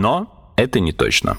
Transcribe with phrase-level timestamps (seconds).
[0.00, 1.38] Но это не точно.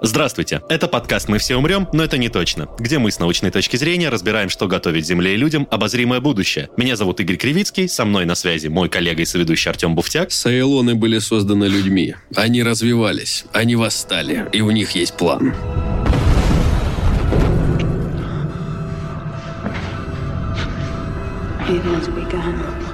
[0.00, 3.76] Здравствуйте, это подкаст «Мы все умрем, но это не точно», где мы с научной точки
[3.76, 6.70] зрения разбираем, что готовит Земле и людям обозримое будущее.
[6.78, 10.32] Меня зовут Игорь Кривицкий, со мной на связи мой коллега и соведущий Артем Буфтяк.
[10.32, 12.14] Сайлоны были созданы людьми.
[12.34, 15.54] Они развивались, они восстали, и у них есть план.
[21.68, 22.93] It has begun.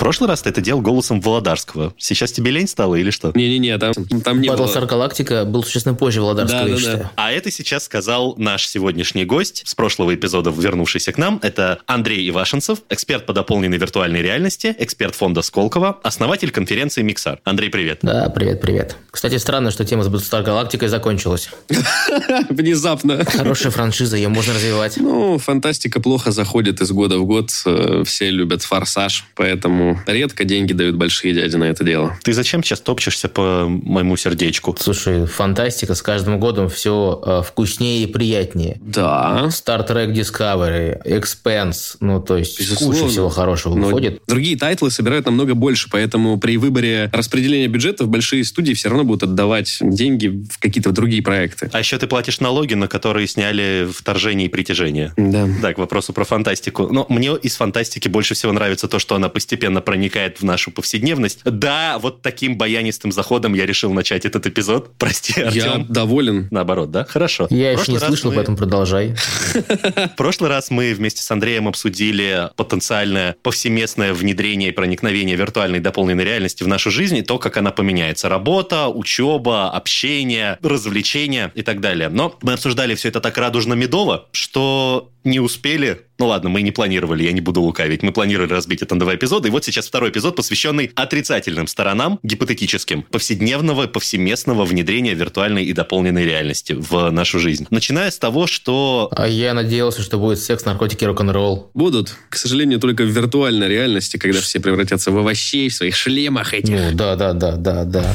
[0.00, 1.92] В прошлый раз ты это делал голосом Володарского.
[1.98, 3.32] Сейчас тебе лень стало или что?
[3.34, 3.92] Не-не-не, там,
[4.24, 5.08] там не Battlestar было.
[5.08, 6.98] Galactica был существенно позже Володарского, Да, я да, считаю.
[7.00, 7.10] да.
[7.16, 11.38] А это сейчас сказал наш сегодняшний гость с прошлого эпизода, вернувшийся к нам.
[11.42, 17.38] Это Андрей Ивашенцев, эксперт по дополненной виртуальной реальности, эксперт фонда Сколково, основатель конференции Миксар.
[17.44, 17.98] Андрей, привет.
[18.00, 18.96] Да, привет, привет.
[19.10, 21.50] Кстати, странно, что тема с Battlestar Galactica закончилась.
[22.48, 23.22] Внезапно.
[23.26, 24.96] Хорошая франшиза, ее можно развивать.
[24.96, 27.50] Ну, фантастика плохо заходит из года в год.
[27.66, 32.16] Э, Все любят форсаж, поэтому редко деньги дают большие дяди на это дело.
[32.22, 34.76] Ты зачем сейчас топчешься по моему сердечку?
[34.78, 38.78] Слушай, фантастика с каждым годом все вкуснее и приятнее.
[38.80, 39.46] Да.
[39.48, 42.98] Star Trek Discovery, Expanse, ну, то есть Безусловно.
[42.98, 44.22] куча всего хорошего Но выходит.
[44.26, 49.24] другие тайтлы собирают намного больше, поэтому при выборе распределения бюджетов большие студии все равно будут
[49.24, 51.70] отдавать деньги в какие-то другие проекты.
[51.72, 55.12] А еще ты платишь налоги, на которые сняли вторжение и притяжение.
[55.16, 55.48] Да.
[55.60, 56.88] Да, к вопросу про фантастику.
[56.90, 61.40] Но мне из фантастики больше всего нравится то, что она постепенно проникает в нашу повседневность.
[61.44, 64.92] Да, вот таким баянистым заходом я решил начать этот эпизод.
[64.98, 65.86] Прости, Я Артем.
[65.88, 66.48] доволен.
[66.50, 67.04] Наоборот, да?
[67.04, 67.46] Хорошо.
[67.50, 69.14] Я В еще не слышал, мы- поэтому продолжай.
[69.54, 76.24] В прошлый раз мы вместе с Андреем обсудили потенциальное повсеместное внедрение и проникновение виртуальной дополненной
[76.24, 78.28] реальности в нашу жизнь и то, как она поменяется.
[78.28, 82.08] Работа, учеба, общение, развлечения и так далее.
[82.08, 86.02] Но мы обсуждали все это так радужно-медово, что не успели.
[86.18, 88.02] Ну ладно, мы не планировали, я не буду лукавить.
[88.02, 89.48] Мы планировали разбить это на два эпизода.
[89.48, 96.24] И вот сейчас второй эпизод, посвященный отрицательным сторонам, гипотетическим, повседневного, повсеместного внедрения виртуальной и дополненной
[96.24, 97.66] реальности в нашу жизнь.
[97.70, 101.70] Начиная с того, что А я надеялся, что будет секс, наркотики, рок-н-ролл.
[101.74, 106.52] Будут, к сожалению, только в виртуальной реальности, когда все превратятся в овощей в своих шлемах
[106.52, 106.70] этих.
[106.70, 108.14] Ну, да, да, да, да, да.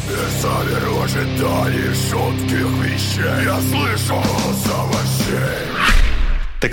[2.83, 3.43] Вещей.
[3.43, 4.54] Я овощей.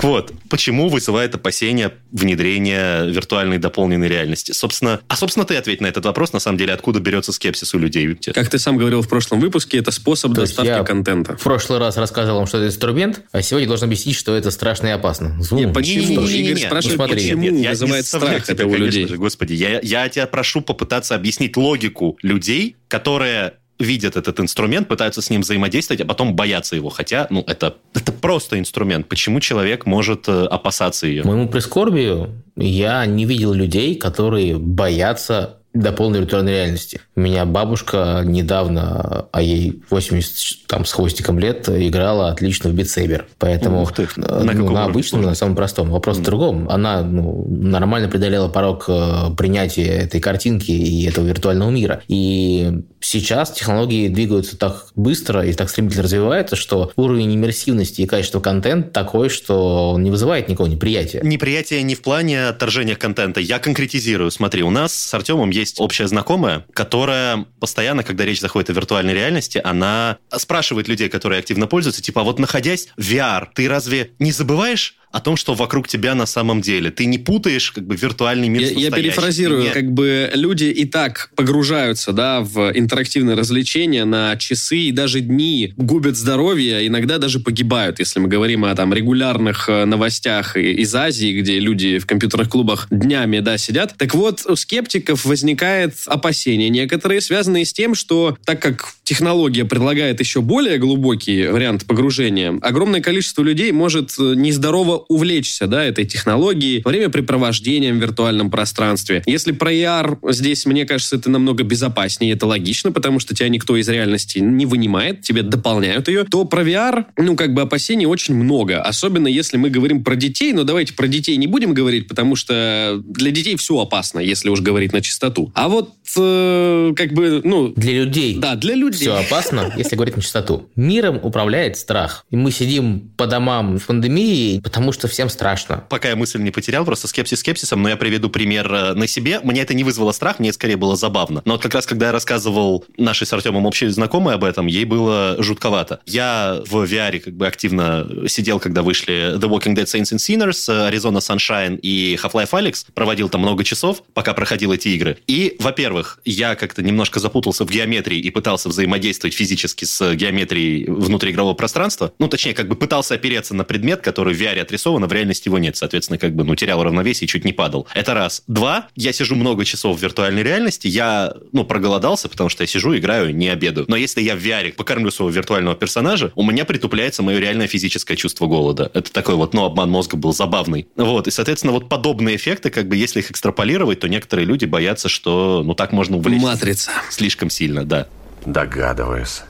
[0.03, 4.51] Так вот, почему вызывает опасения внедрения виртуальной дополненной реальности?
[4.51, 7.79] Собственно, а собственно ты ответь на этот вопрос, на самом деле, откуда берется скепсис у
[7.79, 8.13] людей?
[8.35, 11.37] Как ты сам говорил в прошлом выпуске, это способ То доставки я контента.
[11.37, 14.89] В прошлый раз рассказывал вам, что это инструмент, а сегодня должен объяснить, что это страшно
[14.89, 15.41] и опасно.
[15.41, 15.61] Звук.
[15.61, 16.21] Не, почему?
[16.23, 16.51] Не-не-не-не-не.
[16.51, 19.07] Игорь спрашивает, Ну, смотри, почему Нет, я не вызывает страх тебя, это у людей.
[19.07, 25.23] же, господи, я, я тебя прошу попытаться объяснить логику людей, которые видят этот инструмент, пытаются
[25.23, 26.89] с ним взаимодействовать, а потом боятся его.
[26.89, 29.09] Хотя, ну, это, это просто инструмент.
[29.09, 31.25] Почему человек может э, опасаться ее?
[31.25, 37.01] Моему прискорбию я не видел людей, которые боятся до полной виртуальной реальности.
[37.17, 43.27] У меня бабушка недавно, а ей 80 там, с хвостиком лет, играла отлично в битсейбер.
[43.39, 44.03] Поэтому Ух ты.
[44.17, 45.91] э, На ну, на обычном, на самом простом.
[45.91, 46.69] Вопрос в другом.
[46.69, 52.03] Она ну, нормально преодолела порог э, принятия этой картинки и этого виртуального мира.
[52.09, 58.41] И сейчас технологии двигаются так быстро и так стремительно развиваются, что уровень иммерсивности и качества
[58.41, 61.21] контента такой, что он не вызывает никакого неприятия.
[61.23, 63.41] Неприятие не в плане отторжения контента.
[63.41, 64.31] Я конкретизирую.
[64.31, 69.15] Смотри, у нас с Артемом есть общая знакомая, которая постоянно, когда речь заходит о виртуальной
[69.15, 74.13] реальности, она спрашивает людей, которые активно пользуются, типа, а вот находясь в VR, ты разве
[74.19, 76.91] не забываешь о том, что вокруг тебя на самом деле?
[76.91, 79.75] Ты не путаешь как бы виртуальный мир Я, я перефразирую, Нет.
[79.75, 85.75] как бы люди и так погружаются, да, в интерактивные развлечения на часы и даже дни,
[85.77, 91.41] губят здоровье, иногда даже погибают, если мы говорим о там регулярных э, новостях из Азии,
[91.41, 93.95] где люди в компьютерных клубах днями, да, сидят.
[93.99, 100.21] Так вот, у скептиков возникает опасения некоторые, связанные с тем, что так как технология предлагает
[100.21, 106.83] еще более глубокий вариант погружения, огромное количество людей может э, нездорово увлечься, да, этой технологией,
[106.85, 109.23] времяпрепровождением в виртуальном пространстве.
[109.27, 113.77] Если про AR здесь, мне кажется, это намного безопаснее, это логично, потому что тебя никто
[113.77, 118.35] из реальности не вынимает, тебе дополняют ее, то про VR, ну, как бы опасений очень
[118.35, 118.81] много.
[118.83, 123.01] Особенно если мы говорим про детей, но давайте про детей не будем говорить, потому что
[123.05, 125.51] для детей все опасно, если уж говорить на чистоту.
[125.55, 127.73] А вот, э, как бы, ну...
[127.75, 128.39] Для людей.
[128.39, 129.01] Да, для людей.
[129.01, 130.69] Все опасно, если говорить на чистоту.
[130.77, 132.25] Миром управляет страх.
[132.31, 135.85] И мы сидим по домам в пандемии, потому что всем страшно.
[135.89, 139.41] Пока я мысль не потерял, просто скепсис скепсисом, но я приведу пример э, на себе.
[139.43, 141.43] Мне это не вызвало страх, мне скорее было забавно.
[141.45, 144.85] Но вот как раз, когда я рассказывал нашей с Артемом общей знакомой об этом, ей
[144.85, 146.01] было жутковато.
[146.07, 150.69] Я в VR как бы активно сидел, когда вышли The Walking Dead Saints and Sinners,
[150.69, 155.19] Arizona Sunshine и Half-Life Alyx, проводил там много часов, пока проходил эти игры.
[155.27, 161.55] И, во-первых, я как-то немножко запутался в геометрии и пытался взаимодействовать физически с геометрией внутриигрового
[161.55, 162.13] пространства.
[162.19, 165.49] Ну, точнее, как бы пытался опереться на предмет, который в VR отрисован, а в реальности
[165.49, 165.77] его нет.
[165.77, 167.87] Соответственно, как бы, ну, терял равновесие и чуть не падал.
[167.95, 168.43] Это раз.
[168.47, 172.97] Два, я сижу много часов в виртуальной реальности, я, ну, проголодался, потому что я сижу,
[172.97, 173.87] играю, не обедаю.
[173.89, 178.17] Но если я в VR покормлю своего виртуального персонажа, у меня притупляется мое реальное физическое
[178.17, 178.91] чувство голода.
[178.95, 180.89] Это такой вот, ну, обман мозга был забавный.
[180.97, 185.09] Вот, и, соответственно, вот подобные эффекты, как бы, если их экстраполировать, то некоторые люди боятся,
[185.09, 186.47] что, ну, так можно увлечься.
[186.47, 186.91] Матрица.
[187.11, 188.07] Слишком сильно, да.
[188.45, 189.43] Догадываюсь.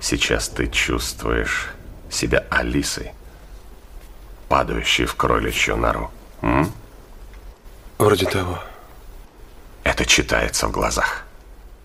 [0.00, 1.68] Сейчас ты чувствуешь
[2.10, 3.12] себя Алисой,
[4.52, 6.10] падающей в кроличью нору.
[6.42, 6.70] М?
[7.96, 8.58] Вроде того.
[9.82, 11.24] Это читается в глазах.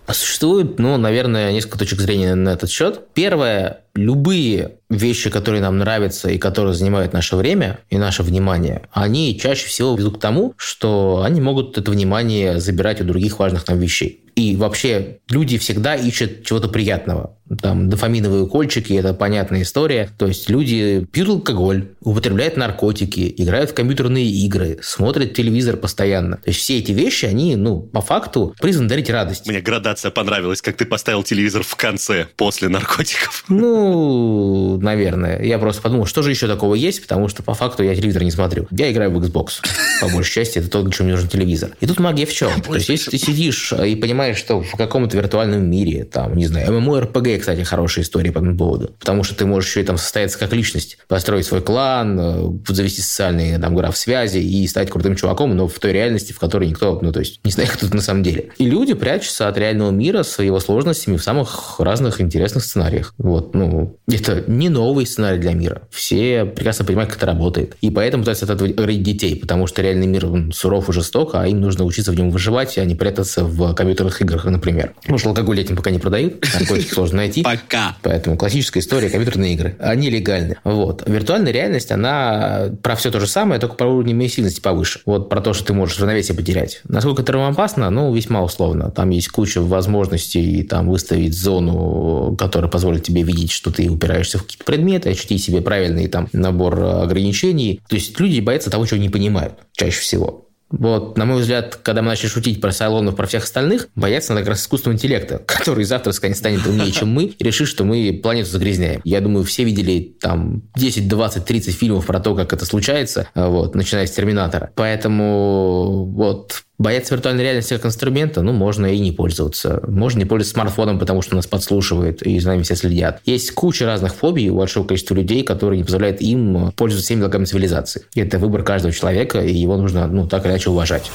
[0.05, 3.07] А Существует, ну, наверное, несколько точек зрения на этот счет.
[3.13, 9.39] Первое, любые вещи, которые нам нравятся и которые занимают наше время и наше внимание, они
[9.39, 13.79] чаще всего ведут к тому, что они могут это внимание забирать у других важных нам
[13.79, 14.26] вещей.
[14.37, 17.37] И вообще люди всегда ищут чего-то приятного.
[17.61, 20.09] Там дофаминовые укольчики– это понятная история.
[20.17, 26.37] То есть люди пьют алкоголь, употребляют наркотики, играют в компьютерные игры, смотрят телевизор постоянно.
[26.37, 29.47] То есть все эти вещи, они, ну, по факту призваны дарить радость.
[29.47, 33.45] Мне градация понравилась, как ты поставил телевизор в конце, после наркотиков.
[33.57, 35.41] Ну, наверное.
[35.41, 38.31] Я просто подумал, что же еще такого есть, потому что по факту я телевизор не
[38.31, 38.67] смотрю.
[38.71, 39.61] Я играю в Xbox.
[39.99, 41.71] По большей части, это то, для чего мне нужен телевизор.
[41.79, 42.61] И тут магия в чем?
[42.61, 46.71] То есть, если ты сидишь и понимаешь, что в каком-то виртуальном мире, там, не знаю,
[46.71, 48.91] MMORPG, кстати, хорошая история по этому поводу.
[48.99, 53.01] Потому что ты можешь еще и там состояться как личность, построить свой клан, э, завести
[53.01, 56.99] социальные там граф связи и стать крутым чуваком, но в той реальности, в которой никто,
[57.01, 58.49] ну, то есть, не знает, кто ты на самом деле.
[58.57, 63.13] И люди прячутся от реального мира с его сложностями в самых разных интересных сценариях.
[63.17, 65.83] Вот, ну, это не новый сценарий для мира.
[65.91, 67.75] Все прекрасно понимают, как это работает.
[67.81, 71.47] И поэтому пытаются от этого оградить детей, потому что реальный мир суров и жесток, а
[71.47, 74.93] им нужно учиться в нем выживать, а не прятаться в компьютерных играх, например.
[75.01, 77.43] Потому что алкоголь этим пока не продают, наркотики сложно найти.
[77.43, 77.95] Пока.
[78.01, 79.75] Поэтому классическая история компьютерные игры.
[79.79, 80.57] Они легальны.
[80.63, 81.03] Вот.
[81.07, 84.99] Виртуальная реальность, она про все то же самое, только про уровень сильности повыше.
[85.05, 86.81] Вот про то, что ты можешь равновесие потерять.
[86.87, 88.91] Насколько это опасно, ну, весьма условно.
[88.91, 94.43] Там есть куча возможностей там выставить зону, которая позволит тебе видеть, что ты упираешься в
[94.43, 97.81] какие-то предметы, ощутить себе правильный там набор ограничений.
[97.87, 100.46] То есть люди боятся того, чего не понимают чаще всего.
[100.69, 104.43] Вот, на мой взгляд, когда мы начали шутить про Сайлонов, про всех остальных, бояться надо
[104.43, 108.49] как раз искусственного интеллекта, который завтра станет умнее, чем мы, и решит, что мы планету
[108.49, 109.01] загрязняем.
[109.03, 113.75] Я думаю, все видели там 10, 20, 30 фильмов про то, как это случается, вот,
[113.75, 114.71] начиная с Терминатора.
[114.75, 119.81] Поэтому вот Бояться виртуальной реальности как инструмента, ну, можно и не пользоваться.
[119.87, 123.19] Можно не пользоваться смартфоном, потому что нас подслушивают и за нами все следят.
[123.25, 127.45] Есть куча разных фобий у большого количества людей, которые не позволяют им пользоваться всеми благами
[127.45, 128.03] цивилизации.
[128.13, 131.09] И это выбор каждого человека, и его нужно, ну, так или иначе уважать.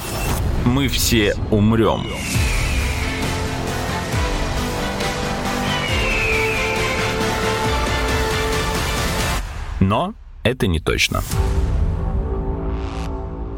[0.65, 2.07] Мы все умрем.
[9.79, 11.23] Но это не точно.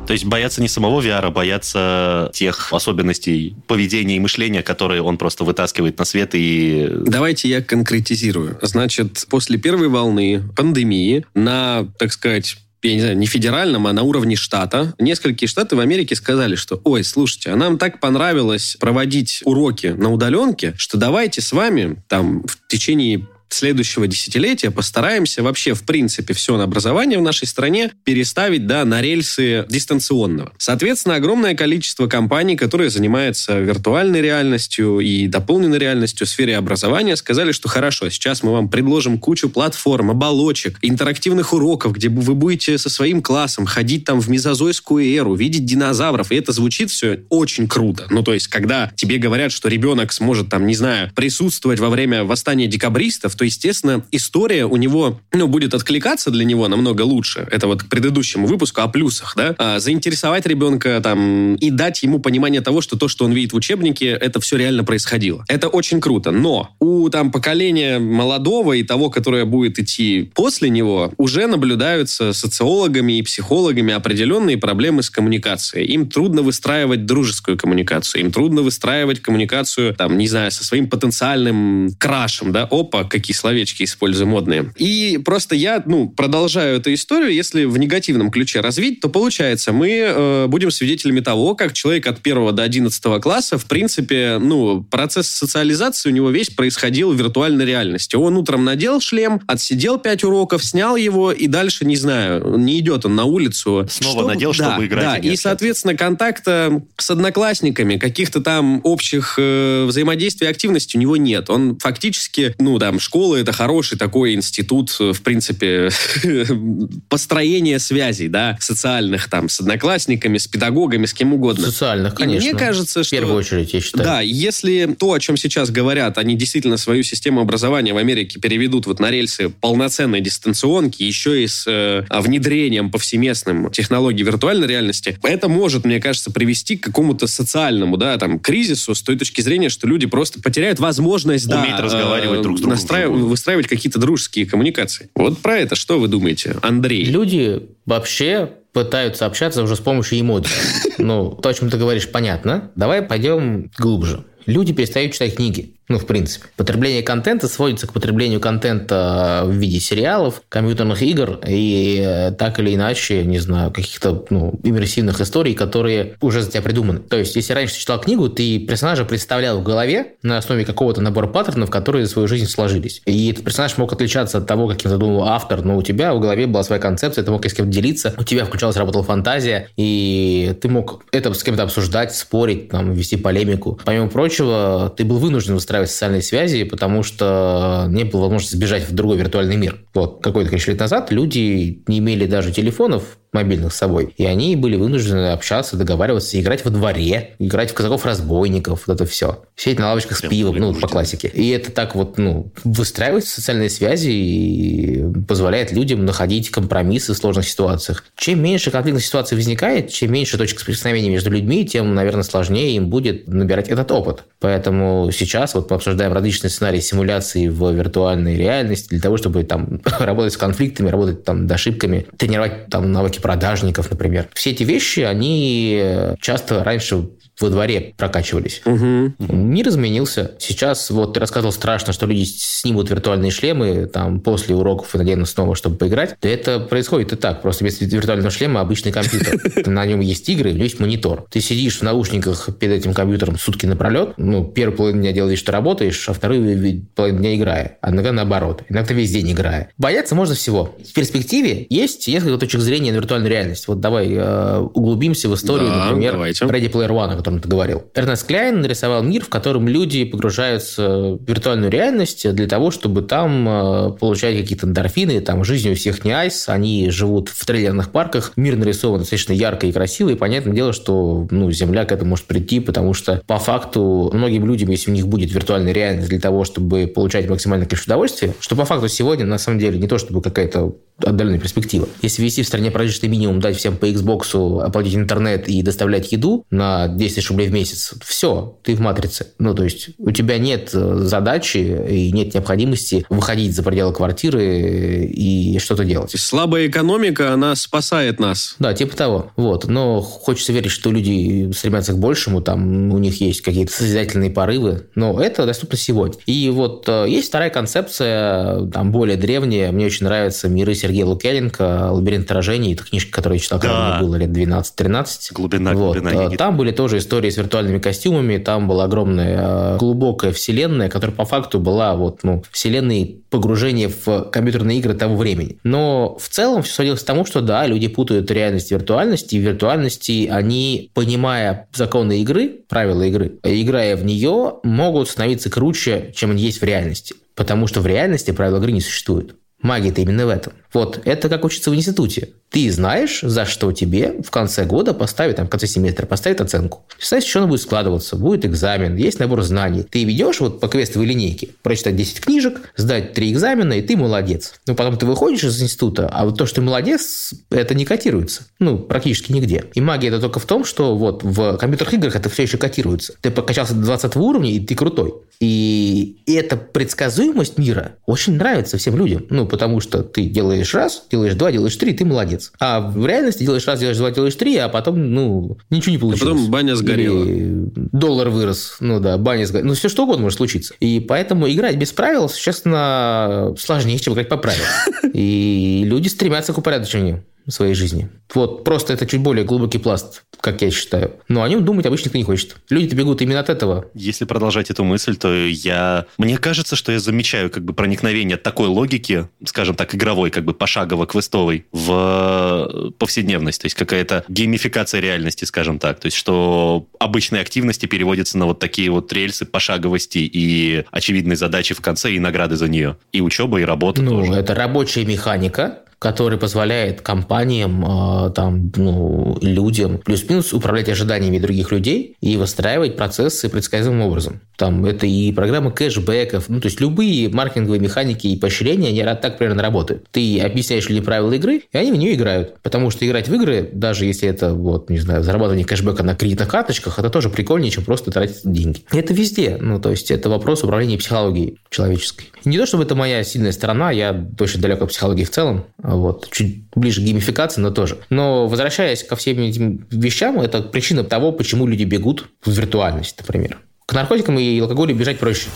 [0.06, 5.18] То есть бояться не самого VR, а бояться тех особенностей поведения и мышления, которые он
[5.18, 6.90] просто вытаскивает на свет и...
[7.06, 8.58] Давайте я конкретизирую.
[8.62, 14.04] Значит, после первой волны пандемии на, так сказать, я не знаю, не федеральном, а на
[14.04, 19.42] уровне штата, несколько штаты в Америке сказали, что, ой, слушайте, а нам так понравилось проводить
[19.44, 25.84] уроки на удаленке, что давайте с вами там в течение следующего десятилетия постараемся вообще, в
[25.84, 30.52] принципе, все на образование в нашей стране переставить да, на рельсы дистанционного.
[30.58, 37.52] Соответственно, огромное количество компаний, которые занимаются виртуальной реальностью и дополненной реальностью в сфере образования, сказали,
[37.52, 42.90] что хорошо, сейчас мы вам предложим кучу платформ, оболочек, интерактивных уроков, где вы будете со
[42.90, 48.08] своим классом ходить там в мезозойскую эру, видеть динозавров, и это звучит все очень круто.
[48.10, 52.24] Ну, то есть, когда тебе говорят, что ребенок сможет там, не знаю, присутствовать во время
[52.24, 57.48] восстания декабристов, то естественно, история у него, ну, будет откликаться для него намного лучше.
[57.52, 59.56] Это вот к предыдущему выпуску о плюсах, да?
[59.58, 63.56] А, заинтересовать ребенка там и дать ему понимание того, что то, что он видит в
[63.56, 65.44] учебнике, это все реально происходило.
[65.48, 66.32] Это очень круто.
[66.32, 73.20] Но у там поколения молодого и того, которое будет идти после него, уже наблюдаются социологами
[73.20, 75.86] и психологами определенные проблемы с коммуникацией.
[75.88, 81.90] Им трудно выстраивать дружескую коммуникацию, им трудно выстраивать коммуникацию, там, не знаю, со своим потенциальным
[81.98, 84.74] крашем, да, опа, какие словечки использую модные.
[84.77, 89.89] И просто я, ну, продолжаю эту историю, если в негативном ключе развить, то получается, мы
[89.89, 95.27] э, будем свидетелями того, как человек от первого до одиннадцатого класса, в принципе, ну, процесс
[95.27, 98.15] социализации у него весь происходил в виртуальной реальности.
[98.15, 103.06] Он утром надел шлем, отсидел пять уроков, снял его, и дальше, не знаю, не идет
[103.06, 103.88] он на улицу.
[103.89, 104.27] Снова что...
[104.27, 105.06] надел, да, чтобы играть.
[105.06, 111.18] Да, и, и соответственно, контакта с одноклассниками, каких-то там общих э, взаимодействий, активности у него
[111.18, 111.50] нет.
[111.50, 115.89] Он фактически, ну, там, школа— это хороший такой институт, э, в принципе,
[117.10, 121.67] построения связей, да, социальных, там, с одноклассниками, с педагогами, с кем угодно.
[121.67, 122.46] Социальных, конечно.
[122.46, 123.15] И мне кажется, что...
[123.15, 124.03] В первую очередь, я считаю.
[124.03, 128.86] Да, если то, о чем сейчас говорят, они действительно свою систему образования в Америке переведут
[128.86, 135.48] вот на рельсы полноценной дистанционки, еще и с э, внедрением повсеместным технологий виртуальной реальности, это
[135.48, 139.88] может, мне кажется, привести к какому-то социальному, да, там, кризису с той точки зрения, что
[139.88, 142.77] люди просто потеряют возможность, Уметь да, разговаривать друг с другом.
[143.08, 145.10] Выстраивать какие-то дружеские коммуникации.
[145.16, 147.06] Вот про это что вы думаете, Андрей?
[147.06, 150.50] Люди вообще пытаются общаться уже с помощью эмодзи.
[150.98, 152.72] Ну, то, о чем ты говоришь, понятно.
[152.76, 154.24] Давай пойдем глубже.
[154.46, 155.75] Люди перестают читать книги.
[155.88, 156.48] Ну, в принципе.
[156.56, 162.74] Потребление контента сводится к потреблению контента в виде сериалов, компьютерных игр и э, так или
[162.74, 167.00] иначе, не знаю, каких-то ну, иммерсивных историй, которые уже за тебя придуманы.
[167.00, 171.01] То есть, если раньше ты читал книгу, ты персонажа представлял в голове на основе какого-то
[171.01, 173.01] набора паттернов, которые за свою жизнь сложились.
[173.06, 176.48] И этот персонаж мог отличаться от того, каким задумал автор, но у тебя в голове
[176.48, 180.68] была своя концепция, ты мог с кем-то делиться, у тебя включалась, работала фантазия, и ты
[180.68, 183.80] мог это с кем-то обсуждать, спорить, там, вести полемику.
[183.86, 188.88] Помимо прочего, ты был вынужден выстраивать выстраивать социальные связи, потому что не было возможности сбежать
[188.88, 189.82] в другой виртуальный мир.
[189.94, 194.13] Вот какое-то количество лет назад люди не имели даже телефонов, мобильных с собой.
[194.18, 199.44] И они были вынуждены общаться, договариваться, играть во дворе, играть в казаков-разбойников, вот это все.
[199.56, 201.27] Сидеть на лавочках с пивом, ну, по классике.
[201.34, 207.48] И это так вот, ну, выстраивать социальные связи и позволяет людям находить компромиссы в сложных
[207.48, 208.06] ситуациях.
[208.15, 212.89] Чем меньше конфликтных ситуаций возникает, чем меньше точек соприкосновения между людьми, тем, наверное, сложнее им
[212.89, 214.24] будет набирать этот опыт.
[214.39, 219.82] Поэтому сейчас вот мы обсуждаем различные сценарии симуляции в виртуальной реальности для того, чтобы там
[220.00, 224.27] работать с конфликтами, работать там над ошибками, тренировать там навыки продажников, например.
[224.36, 225.82] Все эти вещи, они
[226.22, 227.08] часто раньше
[227.39, 228.62] во дворе прокачивались.
[228.65, 229.13] Угу.
[229.34, 230.32] Мир изменился.
[230.39, 235.30] Сейчас вот ты рассказывал страшно, что люди снимут виртуальные шлемы там после уроков и наденут
[235.30, 236.15] снова, чтобы поиграть.
[236.22, 237.42] Да это происходит и так.
[237.42, 239.39] Просто без виртуального шлема обычный компьютер.
[239.65, 241.25] На нем есть игры, есть монитор.
[241.30, 244.13] Ты сидишь в наушниках перед этим компьютером сутки напролет.
[244.18, 247.77] Ну, первую половину дня делаешь, что работаешь, а вторую половину дня играя.
[247.82, 248.63] А иногда наоборот.
[248.70, 249.70] Иногда весь день играя.
[249.77, 250.75] Бояться можно всего.
[250.88, 253.68] В перспективе есть несколько точек зрения на виртуальную реальность.
[253.68, 256.46] Вот давай э, углубимся в историю, да, например, давайте.
[256.46, 257.84] Ready Player One, котором ты говорил.
[257.96, 263.48] Эрнест Кляйн нарисовал мир, в котором люди погружаются в виртуальную реальность для того, чтобы там
[263.50, 268.34] э, получать какие-то эндорфины, там жизнь у всех не айс, они живут в трейлерных парках,
[268.36, 272.25] мир нарисован достаточно ярко и красиво, и понятное дело, что ну, Земля к этому может
[272.25, 276.44] прийти, потому что по факту многим людям, если у них будет виртуальная реальность для того,
[276.44, 280.22] чтобы получать максимальное количество удовольствия, что по факту сегодня на самом деле не то чтобы
[280.22, 281.88] какая-то отдаленная перспектива.
[282.02, 286.46] Если ввести в стране прожиточный минимум, дать всем по Xbox, оплатить интернет и доставлять еду
[286.50, 289.28] на 10 тысяч рублей в месяц, все, ты в матрице.
[289.40, 295.06] Ну, то есть у тебя нет э, задачи и нет необходимости выходить за пределы квартиры
[295.06, 296.12] и что-то делать.
[296.16, 298.56] Слабая экономика, она спасает нас.
[298.60, 299.32] Да, типа того.
[299.36, 299.66] Вот.
[299.66, 304.88] Но хочется верить, что люди стремятся к большему, там у них есть какие-то созидательные порывы,
[304.96, 306.20] но это доступно сегодня.
[306.25, 311.89] И вот э, есть вторая концепция, там более древняя, мне очень нравится «Миры Сергея Лукьяненко
[311.92, 312.74] «Лабиринт отражений».
[312.74, 313.68] Это книжка, которую я читал, да.
[313.68, 315.34] когда мне было лет 12-13.
[315.34, 315.98] Глубина, вот.
[315.98, 316.32] глубина.
[316.32, 321.15] Э, там были тоже истории с виртуальными костюмами, там была огромная э, глубокая вселенная, которая
[321.15, 325.58] по факту была вот, ну, вселенной погружения в компьютерные игры того времени.
[325.63, 329.39] Но в целом все сводилось к тому, что да, люди путают реальность и виртуальность, и
[329.39, 336.30] в виртуальности они, понимая законы игры, правила игры, играя в нее, могут становиться круче, чем
[336.30, 337.15] они есть в реальности.
[337.34, 339.36] Потому что в реальности правила игры не существует.
[339.62, 340.54] Магия-то именно в этом.
[340.75, 342.32] Вот, это как учиться в институте.
[342.50, 346.86] Ты знаешь, за что тебе в конце года поставят, там, в конце семестра поставят оценку.
[346.98, 348.17] Представь, что она будет складываться.
[348.17, 349.84] Будет экзамен, есть набор знаний.
[349.84, 354.55] Ты ведешь вот по квестовой линейке, прочитать 10 книжек, сдать 3 экзамена, и ты молодец.
[354.67, 358.44] Но потом ты выходишь из института, а вот то, что ты молодец, это не котируется.
[358.60, 359.63] Ну, практически нигде.
[359.75, 363.13] И магия это только в том, что вот в компьютерных играх это все еще котируется.
[363.22, 365.13] Ты покачался до 20 уровня, и ты крутой.
[365.39, 369.25] И эта предсказуемость мира очень нравится всем людям.
[369.29, 372.52] Ну, потому что ты делаешь раз, делаешь два, делаешь три, ты молодец.
[372.60, 376.32] А в реальности делаешь раз, делаешь два, делаешь три, а потом, ну, ничего не получилось.
[376.32, 377.24] А потом баня сгорела.
[377.24, 378.78] Или доллар вырос.
[378.80, 379.68] Ну да, баня сгорела.
[379.68, 380.74] Ну, все что угодно может случиться.
[380.80, 384.68] И поэтому играть без правил, честно, сложнее, чем играть по правилам.
[385.14, 388.10] И люди стремятся к упорядочению своей жизни.
[388.34, 391.14] Вот, просто это чуть более глубокий пласт, как я считаю.
[391.28, 392.58] Но о нем думать обычно никто не хочет.
[392.70, 393.86] Люди-то бегут именно от этого.
[393.94, 396.06] Если продолжать эту мысль, то я...
[396.18, 400.54] Мне кажется, что я замечаю как бы проникновение такой логики, скажем так, игровой, как бы
[400.54, 403.62] пошагово-квестовой, в повседневность.
[403.62, 406.00] То есть какая-то геймификация реальности, скажем так.
[406.00, 411.74] То есть что обычные активности переводятся на вот такие вот рельсы пошаговости и очевидные задачи
[411.74, 412.98] в конце и награды за нее.
[413.12, 414.34] И учеба, и работа ну, тоже.
[414.34, 422.16] это рабочая механика, который позволяет компаниям, э, там, ну, людям плюс-минус управлять ожиданиями других людей
[422.22, 424.40] и выстраивать процессы предсказуемым образом.
[424.56, 429.40] Там это и программа кэшбэков, ну, то есть любые маркетинговые механики и поощрения, они так
[429.40, 430.06] примерно работают.
[430.12, 432.60] Ты объясняешь людям правила игры, и они в нее играют.
[432.62, 436.50] Потому что играть в игры, даже если это, вот, не знаю, зарабатывание кэшбэка на кредитных
[436.50, 438.84] карточках, это тоже прикольнее, чем просто тратить деньги.
[438.92, 439.58] Это везде.
[439.60, 442.28] Ну, то есть это вопрос управления психологией человеческой.
[442.46, 445.66] Не то, чтобы это моя сильная сторона, я очень далек от психологии в целом,
[445.98, 447.98] вот, чуть ближе к геймификации, но тоже.
[448.10, 453.60] Но возвращаясь ко всем этим вещам, это причина того, почему люди бегут в виртуальность, например.
[453.86, 455.50] К наркотикам и алкоголю бежать проще.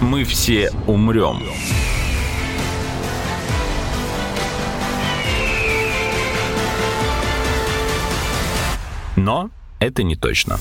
[0.00, 1.42] Мы все умрем.
[9.16, 10.58] Но это не точно.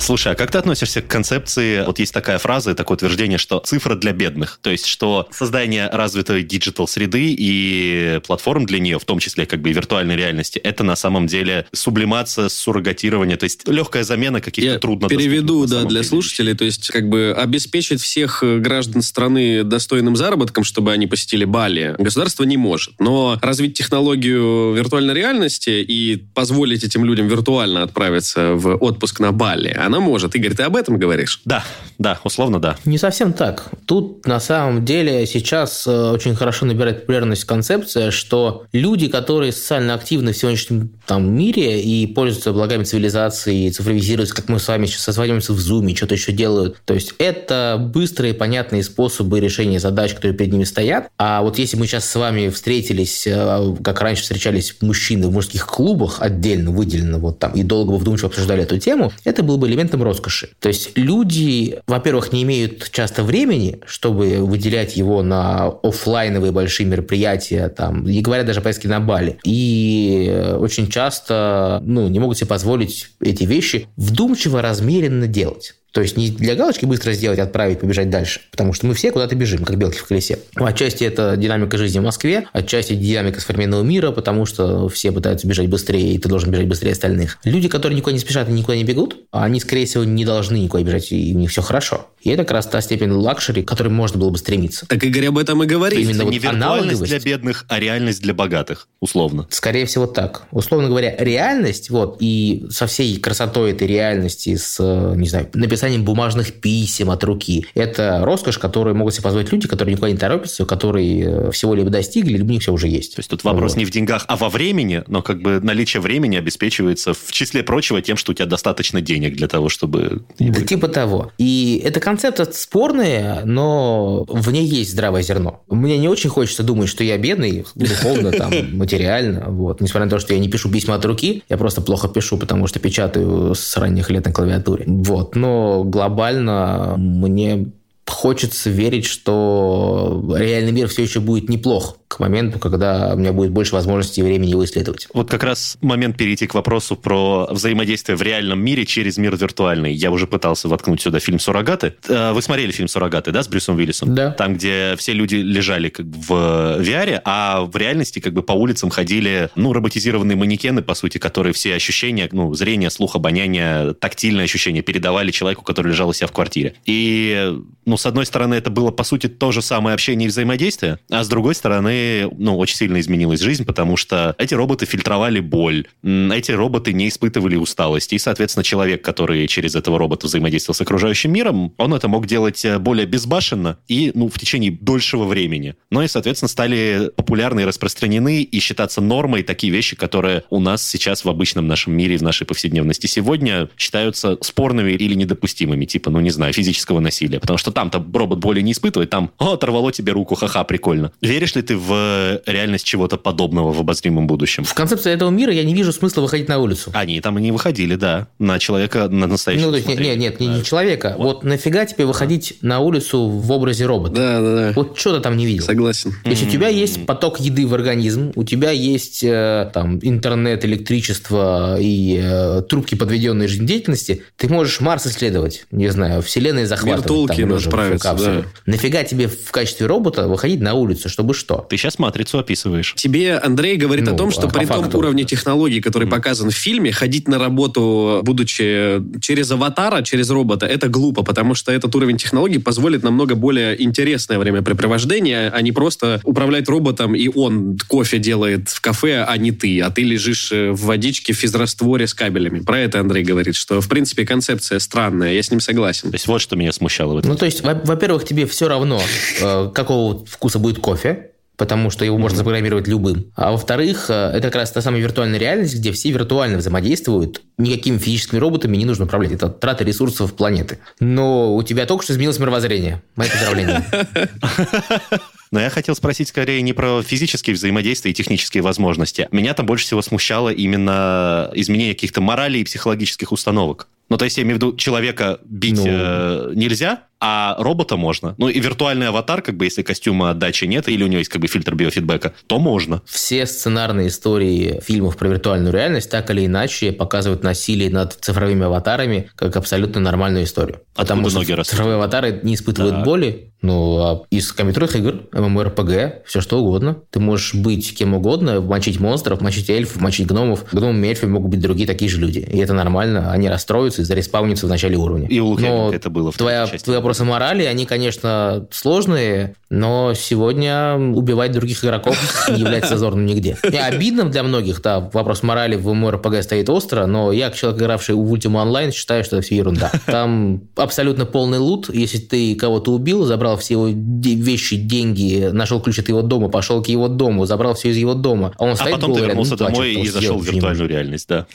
[0.00, 3.94] Слушай, а как ты относишься к концепции, вот есть такая фраза, такое утверждение, что цифра
[3.94, 9.18] для бедных, то есть что создание развитой digital среды и платформ для нее, в том
[9.18, 14.04] числе как бы и виртуальной реальности, это на самом деле сублимация, суррогатирование, то есть легкая
[14.04, 18.58] замена каких-то Я трудно переведу, да, для слушателей, то есть как бы обеспечить всех э,
[18.58, 22.94] граждан страны достойным заработком, чтобы они посетили Бали, государство не может.
[22.98, 29.68] Но развить технологию виртуальной реальности и позволить этим людям виртуально отправиться в отпуск на Бали,
[29.90, 30.34] она может.
[30.34, 31.42] Игорь, ты об этом говоришь?
[31.44, 31.64] Да,
[31.98, 32.76] да, условно да.
[32.84, 33.66] Не совсем так.
[33.86, 39.94] Тут на самом деле сейчас э, очень хорошо набирает популярность концепция, что люди, которые социально
[39.94, 44.86] активны в сегодняшнем там, мире и пользуются благами цивилизации, и цифровизируются, как мы с вами
[44.86, 46.80] сейчас созваниваемся в Zoom, что-то еще делают.
[46.84, 51.08] То есть это быстрые, понятные способы решения задач, которые перед ними стоят.
[51.18, 55.66] А вот если мы сейчас с вами встретились, э, как раньше встречались мужчины в мужских
[55.66, 59.79] клубах, отдельно, выделенно, вот там, и долго вдумчиво обсуждали эту тему, это был бы элемент
[59.80, 60.50] элементом роскоши.
[60.60, 67.68] То есть люди, во-первых, не имеют часто времени, чтобы выделять его на офлайновые большие мероприятия,
[67.68, 69.38] там, не говоря даже о поездке на Бали.
[69.44, 75.74] И очень часто ну, не могут себе позволить эти вещи вдумчиво, размеренно делать.
[75.92, 78.40] То есть не для галочки быстро сделать, отправить, побежать дальше.
[78.50, 80.38] Потому что мы все куда-то бежим, как белки в колесе.
[80.54, 85.68] Отчасти это динамика жизни в Москве, отчасти динамика современного мира, потому что все пытаются бежать
[85.68, 87.38] быстрее, и ты должен бежать быстрее остальных.
[87.44, 90.82] Люди, которые никуда не спешат и никуда не бегут, они, скорее всего, не должны никуда
[90.82, 92.06] бежать, и у них все хорошо.
[92.20, 94.86] И это как раз та степень luxury, к которой можно было бы стремиться.
[94.86, 95.98] Так Игорь об этом и говорит.
[95.98, 99.46] Именно вот не виртуальность для бедных, а реальность для богатых, условно.
[99.50, 100.42] Скорее всего, так.
[100.50, 104.78] Условно говоря, реальность, вот, и со всей красотой этой реальности, с,
[105.16, 107.66] не знаю, написанием бумажных писем от руки.
[107.74, 111.90] Это роскошь, которую могут себе позволить люди, которые никуда не торопятся, которые э, всего либо
[111.90, 113.16] достигли, либо у них все уже есть.
[113.16, 113.78] То есть тут вопрос вот.
[113.78, 118.02] не в деньгах, а во времени, но как бы наличие времени обеспечивается в числе прочего
[118.02, 120.22] тем, что у тебя достаточно денег для того, чтобы...
[120.38, 121.32] Да, типа того.
[121.38, 125.62] И эта концепция спорная, но в ней есть здравое зерно.
[125.68, 129.80] Мне не очень хочется думать, что я бедный, духовно, там, материально, вот.
[129.80, 132.66] Несмотря на то, что я не пишу письма от руки, я просто плохо пишу, потому
[132.66, 134.84] что печатаю с ранних лет на клавиатуре.
[134.86, 135.36] Вот.
[135.36, 137.72] Но глобально мне
[138.06, 143.52] хочется верить, что реальный мир все еще будет неплох к моменту, когда у меня будет
[143.52, 145.06] больше возможностей и времени его исследовать.
[145.14, 149.94] Вот как раз момент перейти к вопросу про взаимодействие в реальном мире через мир виртуальный.
[149.94, 151.94] Я уже пытался воткнуть сюда фильм «Суррогаты».
[152.08, 154.12] Э, Вы смотрели фильм «Суррогаты», да, с Брюсом Уиллисом?
[154.12, 154.32] Да.
[154.32, 156.32] Там, где все люди лежали как бы в
[156.80, 161.52] VR, а в реальности как бы по улицам ходили, ну, роботизированные манекены, по сути, которые
[161.52, 166.32] все ощущения, ну, зрение, слух, обоняние, тактильные ощущения передавали человеку, который лежал у себя в
[166.32, 166.74] квартире.
[166.86, 170.98] И, ну, с одной стороны, это было, по сути, то же самое общение и взаимодействие,
[171.08, 171.99] а с другой стороны,
[172.36, 177.56] ну, очень сильно изменилась жизнь, потому что эти роботы фильтровали боль, эти роботы не испытывали
[177.56, 182.26] усталости, и, соответственно, человек, который через этого робота взаимодействовал с окружающим миром, он это мог
[182.26, 185.74] делать э, более безбашенно и, ну, в течение дольшего времени.
[185.90, 190.86] Ну и, соответственно, стали популярны и распространены и считаться нормой такие вещи, которые у нас
[190.86, 196.20] сейчас в обычном нашем мире, в нашей повседневности сегодня считаются спорными или недопустимыми, типа, ну,
[196.20, 197.40] не знаю, физического насилия.
[197.40, 201.12] Потому что там-то робот боли не испытывает, там, о, оторвало тебе руку, ха-ха, прикольно.
[201.20, 204.64] Веришь ли ты в реальность чего-то подобного в обозримом будущем?
[204.64, 206.90] В концепции этого мира я не вижу смысла выходить на улицу.
[206.94, 209.66] Они там и не выходили, да, на человека, на настоящего.
[209.66, 211.14] Ну, то есть, нет, нет, нет, не, не человека.
[211.18, 211.44] Вот.
[211.44, 214.14] нафига тебе выходить на улицу в образе робота?
[214.14, 214.72] Да, да, да.
[214.74, 215.64] Вот что ты там не видел?
[215.64, 216.14] Согласен.
[216.24, 220.64] То есть у тебя есть поток еды в организм, у тебя есть э, там интернет,
[220.64, 227.04] электричество и э, трубки подведенной жизнедеятельности, ты можешь Марс исследовать, не знаю, Вселенной захватывать.
[227.04, 228.42] Виртулки там, в капсуле.
[228.42, 228.44] да.
[228.66, 231.66] Нафига тебе в качестве робота выходить на улицу, чтобы что?
[231.68, 232.94] Ты сейчас матрицу описываешь.
[232.96, 236.50] Тебе Андрей говорит Ну, о том, что а при том факту, уровне технологий, который показан
[236.50, 241.94] в фильме, ходить на работу, будучи через аватара, через робота, это глупо, потому что этот
[241.94, 248.18] уровень технологий позволит намного более интересное времяпрепровождение, а не просто управлять роботом, и он кофе
[248.18, 252.14] делает в кафе, а не ты, а ты лежишь э, в водичке в физрастворе с
[252.14, 252.60] кабелями.
[252.60, 256.10] Про это Андрей говорит, что, в принципе, концепция странная, я с ним согласен.
[256.10, 257.30] То есть вот что меня смущало в этом.
[257.30, 259.00] Ну, то есть, во- во-первых, тебе все равно,
[259.40, 263.26] э, какого вкуса будет кофе, потому что его можно запрограммировать любым.
[263.36, 267.98] А во-вторых, э, это как раз та самая виртуальная реальность, где все виртуально взаимодействуют, никакими
[267.98, 269.32] физическими роботами не нужно управлять.
[269.32, 270.78] Это трата ресурсов планеты.
[271.00, 273.02] Но у тебя только что изменилось мировоззрение.
[273.14, 273.84] Мои поздравления.
[275.52, 279.28] Но я хотел спросить скорее не про физические взаимодействия и технические возможности.
[279.30, 283.88] Меня там больше всего смущало именно изменение каких-то моралей и психологических установок.
[284.08, 285.84] Ну, то есть, я имею в виду, человека бить Ну.
[285.86, 288.34] э, нельзя, а робота можно.
[288.38, 291.40] Ну, и виртуальный аватар, как бы, если костюма отдачи нет, или у него есть как
[291.40, 293.02] бы фильтр биофидбэка, то можно.
[293.04, 299.30] Все сценарные истории фильмов про виртуальную реальность так или иначе показывают насилие над цифровыми аватарами
[299.36, 300.80] как абсолютно нормальную историю.
[300.94, 303.04] Потому Откуда что цифровые аватары не испытывают Так.
[303.04, 306.98] боли, ну, а из компьютерных игр, MMORPG, все что угодно.
[307.10, 310.64] Ты можешь быть кем угодно, мочить монстров, мочить эльфов, мочить гномов.
[310.72, 312.38] Гномами и эльфами могут быть другие такие же люди.
[312.38, 313.30] И это нормально.
[313.32, 315.28] Они расстроятся и зареспаунятся в начале уровня.
[315.28, 316.84] И у Лукьяненко это было в твоя, части.
[316.84, 322.16] твои вопросы морали, они, конечно, сложные, но сегодня убивать других игроков
[322.48, 323.56] не является зазорным нигде.
[323.64, 327.80] И обидным для многих, да, вопрос морали в MMORPG стоит остро, но я, как человек,
[327.80, 329.90] игравший в Ultima Online, считаю, что это все ерунда.
[330.06, 331.92] Там абсолютно полный лут.
[331.92, 336.80] Если ты кого-то убил, забрал все его вещи, деньги, нашел ключ от его дома, пошел
[336.80, 339.22] к его дому, забрал все из его дома, а он А стоит потом ты голый
[339.22, 341.46] рядом вернулся плачет, домой и зашел в виртуальную реальность, да.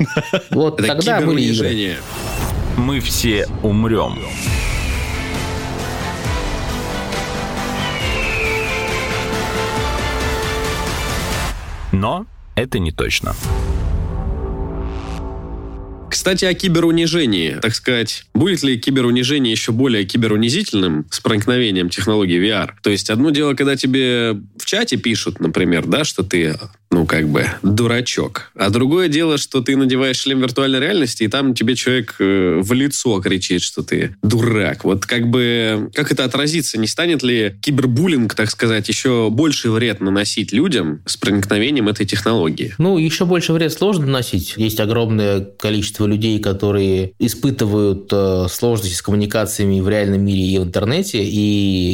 [0.49, 1.95] Вот Это тогда были игры.
[2.75, 4.17] Мы все умрем.
[12.05, 13.33] Но это не точно.
[16.07, 17.57] Кстати, о киберунижении.
[17.59, 22.73] Так сказать, будет ли киберунижение еще более киберунизительным с проникновением технологии VR?
[22.83, 26.55] То есть, одно дело, когда тебе в чате пишут, например, да, что ты,
[26.95, 28.51] ну, как бы, дурачок.
[28.55, 32.71] А другое дело, что ты надеваешь шлем виртуальной реальности, и там тебе человек э, в
[32.71, 34.85] лицо кричит, что ты дурак.
[34.85, 36.79] Вот как бы, как это отразится?
[36.79, 42.73] Не станет ли кибербуллинг, так сказать, еще больший вред наносить людям с проникновением этой технологии?
[42.77, 44.53] Ну, еще больше вред сложно наносить.
[44.55, 50.63] Есть огромное количество людей, которые испытывают э, сложности с коммуникациями в реальном мире и в
[50.63, 51.21] интернете.
[51.21, 51.39] И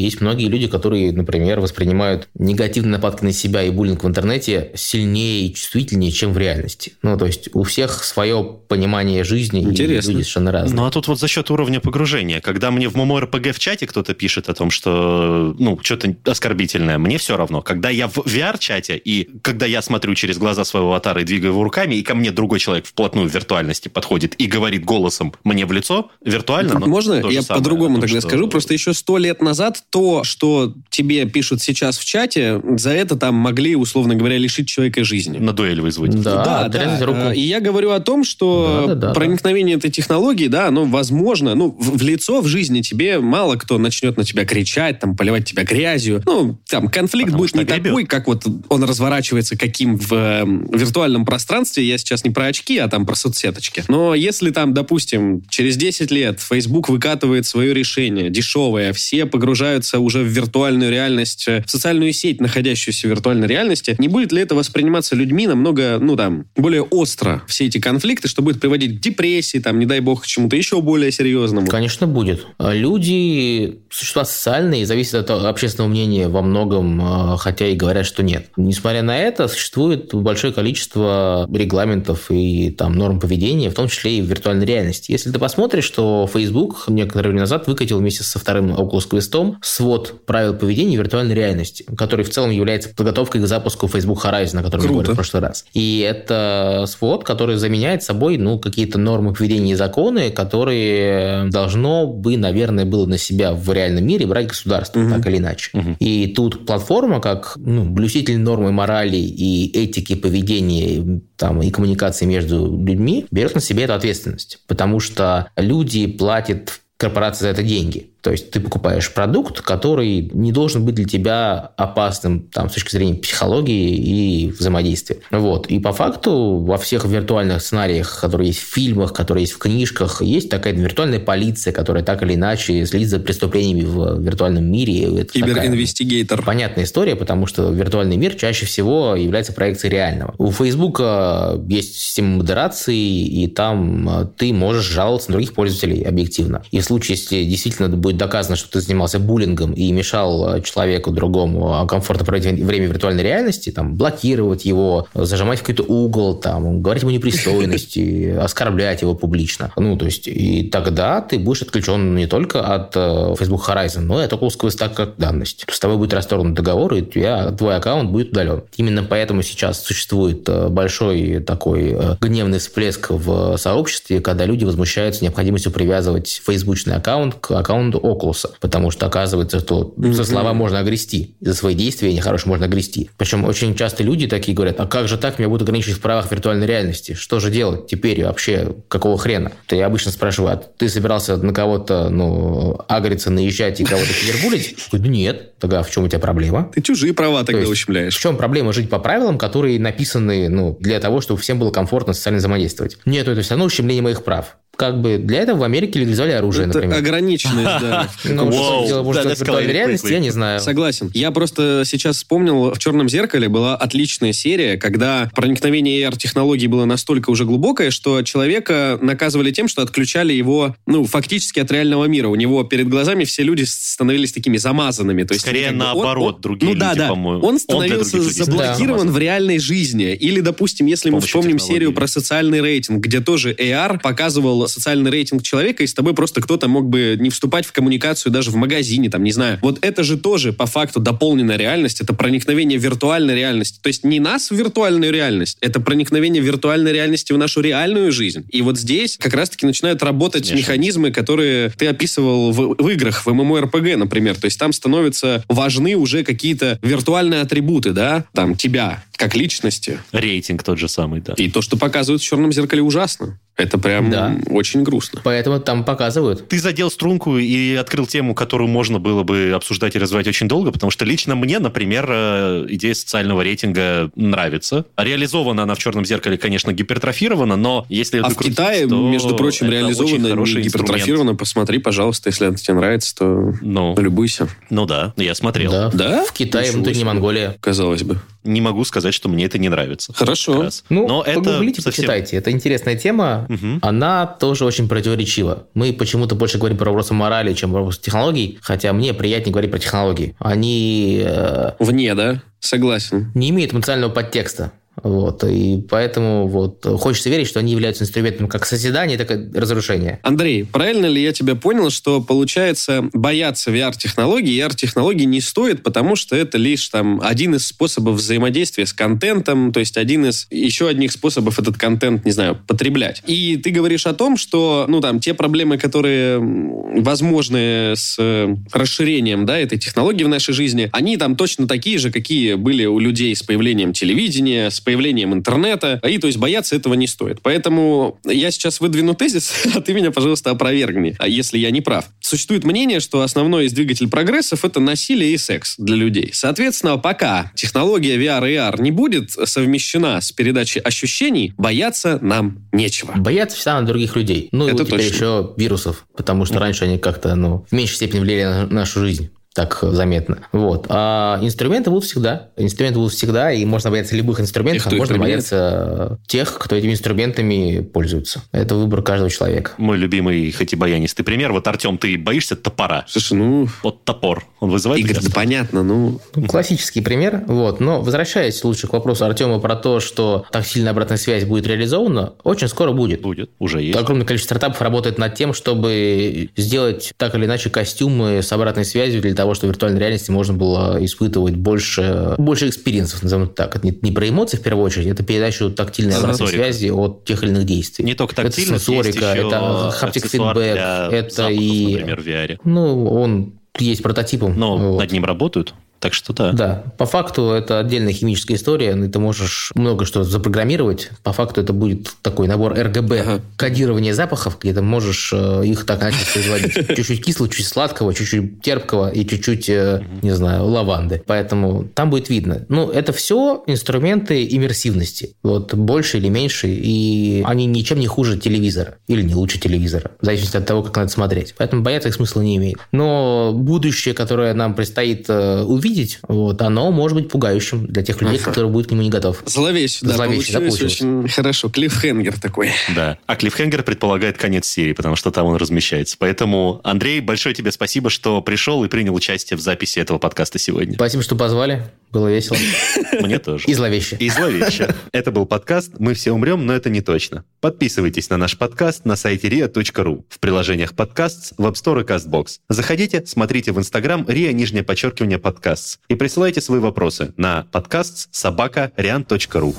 [0.04, 5.48] есть многие люди, которые, например, воспринимают негативные нападки на себя и буллинг в интернете сильнее
[5.48, 6.94] и чувствительнее, чем в реальности.
[7.02, 10.12] Ну, то есть у всех свое понимание жизни, Интересно.
[10.12, 10.76] и люди совершенно разные.
[10.76, 12.42] Ну, а тут вот за счет уровня погружения.
[12.42, 17.18] Когда мне в MMORPG в чате кто-то пишет о том, что, ну, что-то оскорбительное, мне
[17.18, 17.62] все равно.
[17.62, 21.64] Когда я в VR-чате, и когда я смотрю через глаза своего аватара и двигаю его
[21.64, 25.72] руками, и ко мне другой человек вплотную в виртуальности подходит и говорит голосом мне в
[25.72, 28.48] лицо, виртуально, но Можно то же я самое, по-другому тогда что- скажу?
[28.50, 33.36] Просто еще сто лет назад то, что тебе пишут сейчас в чате, за это там
[33.36, 35.38] могли, условно говоря, лишить человека человека жизни.
[35.38, 36.20] На дуэль вызвать.
[36.22, 37.20] Да, отрезать руку.
[37.20, 40.86] Э, И я говорю о том, что Да, да, да, проникновение этой технологии, да, оно
[40.86, 45.16] возможно, ну, в, в лицо в жизни тебе мало кто начнет на тебя кричать, там,
[45.16, 46.24] поливать тебя грязью.
[46.26, 47.84] Ну, там, конфликт Потому будет не огребет.
[47.84, 51.84] такой, как вот он разворачивается каким в э, виртуальном пространстве.
[51.84, 53.84] Я сейчас не про очки, а там про соцсеточки.
[53.88, 60.20] Но если там, допустим, через 10 лет Facebook выкатывает свое решение, дешевое, все погружаются уже
[60.24, 64.56] в виртуальную реальность, э, в социальную сеть, находящуюся в виртуальной реальности, не будет ли это
[64.62, 69.58] восприниматься людьми намного, ну там, более остро все эти конфликты, что будет приводить к депрессии,
[69.58, 71.68] там, не дай бог, к чему-то еще более серьезному?
[71.68, 72.46] Конечно, будет.
[72.60, 78.48] Люди– существа социальные, зависят от общественного мнения во многом, э, хотя и говорят, что нет.
[78.58, 84.22] Несмотря на это, существует большое количество регламентов и там, норм поведения, в том числе и
[84.22, 85.12] в виртуальной реальности.
[85.12, 90.26] Если ты посмотришь, что Facebook некоторое время назад выкатил вместе со вторым Oculus Quest свод
[90.26, 94.82] правил поведения виртуальной реальности, который в целом является подготовкой к запуску Facebook Horizon, о котором
[94.82, 94.94] мы Круто.
[94.94, 95.66] говорили в прошлый раз.
[95.74, 102.38] И это свод, который заменяет собой ну, какие-то нормы поведения и законы, которые должно бы,
[102.38, 105.72] наверное, было на себя в реальном мире брать государство, так или иначе.
[106.00, 112.78] И тут платформа, как ну, блюститель нормы морали и этики поведения там, и коммуникации между
[112.78, 114.60] людьми, берет на себя эту ответственность.
[114.68, 118.11] Потому что люди платят корпорации за это деньги.
[118.22, 122.92] То есть ты покупаешь продукт, который не должен быть для тебя опасным там, с точки
[122.92, 125.18] зрения психологии и взаимодействия.
[125.32, 125.68] Вот.
[125.68, 130.22] И по факту во всех виртуальных сценариях, которые есть в фильмах, которые есть в книжках,
[130.22, 135.26] есть такая виртуальная полиция, которая так или иначе следит за преступлениями в виртуальном мире.
[135.26, 136.44] Киберинвестигейтор.
[136.44, 140.36] Понятная история, потому что виртуальный мир чаще всего является проекцией реального.
[140.38, 146.64] У Фейсбука есть система модерации, и там э, ты можешь жаловаться на других пользователей объективно.
[146.72, 151.12] И в случае, если действительно будет доказано, что ты занимался буллингом и мешал э, человеку
[151.12, 156.82] другому комфортно проводить время в виртуальной реальности, там, блокировать его, зажимать в какой-то угол, там,
[156.82, 159.72] говорить ему непристойности, оскорблять его публично.
[159.76, 164.22] Ну, то есть, и тогда ты будешь отключен не только от э, Facebook Horizon, но
[164.22, 165.66] и от Oculus Quest как данность.
[165.70, 168.64] С тобой будет расторгнут договор, и тебя, твой аккаунт будет удален.
[168.78, 175.24] Именно поэтому сейчас существует э, большой такой э, гневный всплеск в сообществе, когда люди возмущаются
[175.24, 181.36] необходимостью привязывать фейсбучный аккаунт к аккаунту Oculus, потому что оказывается, что за слова можно огрести,
[181.42, 183.10] за свои действия нехорошие можно огрести.
[183.18, 186.32] Причем очень часто люди такие говорят, а как же так, меня будут ограничивать в правах
[186.32, 187.14] виртуальной реальности?
[187.14, 188.76] Что же делать теперь вообще?
[188.88, 189.52] Какого хрена?
[189.68, 195.10] То я обычно спрашиваю, а ты собирался на кого-то, ну, агриться, наезжать и кого-то говорю,
[195.12, 195.58] нет.
[195.60, 196.72] Тогда в чем у тебя проблема?
[196.74, 198.16] Ты чужие права тогда есть ущемляешь.
[198.16, 202.14] В чем проблема жить по правилам, которые написаны ну, для того, чтобы всем было комфортно
[202.14, 202.98] социально взаимодействовать?
[203.06, 204.58] Нет, это все равно ущемление моих прав.
[204.82, 206.98] Как бы для этого в Америке легализовали оружие, Это например.
[206.98, 208.10] ограниченность, да.
[208.24, 210.60] Ну, что дело может да, быть в реальности, я не знаю.
[210.60, 211.12] Согласен.
[211.14, 217.30] Я просто сейчас вспомнил, в «Черном зеркале» была отличная серия, когда проникновение AR-технологий было настолько
[217.30, 222.28] уже глубокое, что человека наказывали тем, что отключали его, ну, фактически от реального мира.
[222.30, 225.24] У него перед глазами все люди становились такими замазанными.
[225.24, 227.10] То есть, Скорее ну, как бы он- наоборот, он- другие ну, да, люди, да.
[227.10, 227.44] по-моему.
[227.46, 230.16] Он Он становился людей заблокирован становился в реальной жизни.
[230.16, 235.44] Или, допустим, если мы вспомним серию про социальный рейтинг, где тоже AR показывал социальный рейтинг
[235.44, 239.10] человека, и с тобой просто кто-то мог бы не вступать в коммуникацию даже в магазине,
[239.10, 239.60] там, не знаю.
[239.62, 243.80] Вот это же тоже по факту дополненная реальность, это проникновение виртуальной реальности.
[243.82, 248.46] То есть не нас в виртуальную реальность, это проникновение виртуальной реальности в нашу реальную жизнь.
[248.50, 250.72] И вот здесь как раз-таки начинают работать Смешивается.
[250.72, 254.36] механизмы, которые ты описывал в, в играх, в MMORPG, например.
[254.36, 260.00] То есть там становятся важны уже какие-то виртуальные атрибуты, да, там тебя как личности.
[260.12, 261.34] Рейтинг тот же самый, да.
[261.38, 263.40] И то, что показывают в «Черном зеркале» ужасно.
[263.58, 264.36] Это прям Да.
[264.48, 265.22] очень грустно.
[265.24, 266.48] Поэтому там показывают.
[266.48, 270.72] Ты задел струнку и открыл тему, которую можно было бы обсуждать и развивать очень долго,
[270.72, 274.86] потому что лично мне, например, э, идея социального рейтинга нравится.
[274.98, 279.36] Реализована она в «Черном зеркале», конечно, гипертрофирована, но если А в крутить, Китае, то между
[279.36, 280.66] прочим, хороший не инструмент.
[280.66, 281.36] гипертрофировано.
[281.36, 284.48] Посмотри, пожалуйста, если это тебе нравится, то Ну, любуйся.
[284.70, 285.72] ну да, я смотрел.
[285.72, 285.92] Да.
[285.94, 286.26] Да?
[286.26, 287.06] В Китае, Ничего внутренняя себе.
[287.14, 287.58] Монголия.
[287.60, 288.18] Казалось бы.
[288.44, 290.14] Не могу сказать, что мне это не нравится.
[290.16, 290.68] Хорошо.
[290.90, 292.38] Ну, но это совсем- почитайте.
[292.38, 293.41] Это интересная тема.
[293.50, 293.80] Мгм.
[293.82, 295.68] Она тоже очень противоречива.
[295.74, 299.72] Мы почему-то больше говорим про вопросы морали, чем про вопросы технологий, хотя мне приятнее говорить
[299.72, 300.36] про технологии.
[300.40, 302.42] Они э, Вне, да?
[302.60, 303.32] Согласен.
[303.34, 304.72] не имеют эмоционального подтекста.
[305.04, 310.20] Вот, и поэтому вот хочется верить, что они являются инструментом как созидания, так и разрушения.
[310.22, 316.36] Андрей, правильно ли я тебя понял, что получается бояться VR-технологий, VR-технологий не стоит, потому что
[316.36, 321.14] это лишь там один из способов взаимодействия с контентом, то есть один из еще одних
[321.14, 323.24] способов этот контент, не знаю, потреблять.
[323.26, 329.46] И ты говоришь о том, что, ну там, те проблемы, которые возможны с э, расширением,
[329.46, 333.34] да, этой технологии в нашей жизни, они там точно такие же, какие были у людей
[333.34, 337.40] с появлением телевидения, с появлением интернета, и то есть бояться этого не стоит.
[337.42, 342.06] Поэтому я сейчас выдвину тезис, а ты меня, пожалуйста, опровергни, а если я не прав.
[342.20, 346.32] Существует мнение, что основной из двигателей прогрессов это насилие и секс для людей.
[346.34, 353.14] Соответственно, пока технология VR и AR не будет совмещена с передачей ощущений, бояться нам нечего.
[353.16, 354.50] Бояться всегда на других людей.
[354.52, 355.14] Ну, Это и теперь точно.
[355.14, 359.30] еще вирусов, потому что раньше они как-то, ну, в меньшей степени влияли на нашу жизнь
[359.54, 360.40] так заметно.
[360.54, 360.86] Вот.
[360.90, 362.50] А инструменты будут всегда.
[362.56, 365.50] Инструменты будут всегда, и можно бояться любых инструментов, а можно применяет?
[365.52, 368.44] бояться тех, кто этими инструментами пользуется.
[368.54, 369.72] Это выбор каждого человека.
[369.78, 371.52] Мой любимый, хоть и баянистый пример.
[371.52, 373.04] Вот, Артем, ты боишься топора?
[373.08, 374.46] Слушай, ну, Вот топор.
[374.62, 375.04] Он вызывает...
[375.04, 377.44] Игорь, да понятно, ну, Ну, Классический пример.
[377.48, 377.82] Вот.
[377.82, 382.68] Но возвращаясь лучше к вопросу Артема про то, что тактильная обратная связь будет реализована, очень
[382.70, 383.22] скоро будет.
[383.22, 383.98] Будет, уже есть.
[383.98, 389.22] Огромное количество стартапов работает над тем, чтобы сделать так или иначе костюмы с обратной связью
[389.22, 393.54] для того, чтобы в виртуальной реальности можно было испытывать больше, больше experience ов, назовем это
[393.54, 393.76] так.
[393.76, 397.42] Это не, не про эмоции в первую очередь, это передачу тактильной обратной связи от тех
[397.44, 398.06] или иных действий.
[398.06, 401.96] Не только тактильность, это сенсорика, это haptic feedback, это запахов, и...
[401.96, 402.60] например, в VR.
[402.64, 404.58] Ну, он есть прототипом.
[404.58, 405.00] Но Вот.
[405.00, 406.52] над ним работают, так что да.
[406.52, 411.12] Да, по факту это отдельная химическая история, и ты можешь много что запрограммировать.
[411.24, 413.42] По факту это будет такой набор РГБ, Ага.
[413.56, 416.74] кодирование запахов, где ты можешь э, их так начать производить.
[416.98, 421.22] Чуть-чуть кислого, чуть сладкого, чуть-чуть терпкого и чуть-чуть, э, не знаю, лаванды.
[421.26, 422.66] Поэтому там будет видно.
[422.68, 425.36] Ну, это все инструменты иммерсивности.
[425.44, 430.26] Вот больше или меньше, и они ничем не хуже телевизора или не лучше телевизора, в
[430.26, 431.54] зависимости от того, как надо смотреть.
[431.58, 432.78] Поэтому бояться их смысла не имеет.
[432.92, 435.62] Но будущее, которое нам предстоит э,
[435.92, 439.38] увидеть, вот, оно может быть пугающим для тех людей, которые будут к нему не готовы.
[439.46, 441.70] зловеще, да, Зловеще, да, получилось очень хорошо.
[441.70, 442.72] Клиффхенгер такой.
[442.96, 443.18] Да.
[443.26, 446.16] А Клиффхенгер предполагает конец серии, потому что там он размещается.
[446.18, 450.96] Поэтому, Андрей, большое тебе спасибо, что пришел и принял участие в записи этого подкаста сегодня.
[450.96, 451.84] Спасибо, что позвали.
[452.12, 452.58] Было весело.
[453.22, 453.66] Мне тоже.
[453.68, 454.18] И зловеще.
[454.18, 454.94] И зловеще.
[455.14, 457.46] Это был подкаст «Мы все умрем, но это не точно».
[457.62, 462.60] Подписывайтесь на наш подкаст на сайте ria.ru, в приложениях подкаст, в App Store и CastBox.
[462.70, 468.92] Заходите, смотрите в Инстаграм ria, нижнее подчеркивание подкаст и присылайте свои вопросы на подкаст собака
[468.98, 469.76] rian.ru.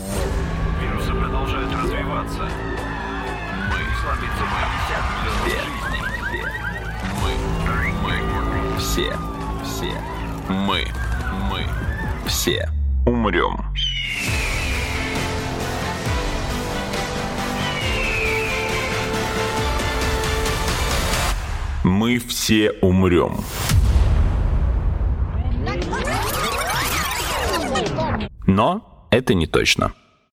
[0.81, 2.49] Вирусы продолжают развиваться.
[3.71, 4.45] Мы слабится
[8.03, 8.79] мы.
[8.79, 9.17] Все,
[9.65, 9.93] все,
[10.49, 10.85] мы,
[11.51, 11.67] мы,
[12.27, 12.69] все
[13.07, 13.73] умрем.
[21.85, 23.45] Мы все умрем.
[28.46, 29.92] Но это не точно.